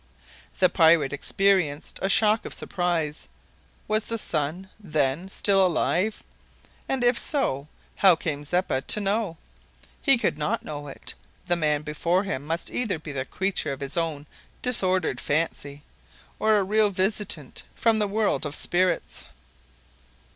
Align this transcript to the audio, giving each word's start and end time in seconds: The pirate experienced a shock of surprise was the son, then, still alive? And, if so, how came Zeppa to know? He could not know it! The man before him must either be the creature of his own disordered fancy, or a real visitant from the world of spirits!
The 0.57 0.67
pirate 0.67 1.13
experienced 1.13 1.99
a 2.01 2.09
shock 2.09 2.43
of 2.43 2.55
surprise 2.55 3.29
was 3.87 4.05
the 4.05 4.17
son, 4.17 4.71
then, 4.79 5.29
still 5.29 5.63
alive? 5.63 6.23
And, 6.89 7.03
if 7.03 7.19
so, 7.19 7.67
how 7.97 8.15
came 8.15 8.43
Zeppa 8.43 8.81
to 8.81 8.99
know? 8.99 9.37
He 10.01 10.17
could 10.17 10.39
not 10.39 10.65
know 10.65 10.87
it! 10.87 11.13
The 11.45 11.55
man 11.55 11.83
before 11.83 12.23
him 12.23 12.47
must 12.47 12.71
either 12.71 12.97
be 12.97 13.11
the 13.11 13.25
creature 13.25 13.71
of 13.73 13.79
his 13.79 13.95
own 13.95 14.25
disordered 14.63 15.21
fancy, 15.21 15.83
or 16.39 16.57
a 16.57 16.63
real 16.63 16.89
visitant 16.89 17.61
from 17.75 17.99
the 17.99 18.07
world 18.07 18.43
of 18.43 18.55
spirits! 18.55 19.27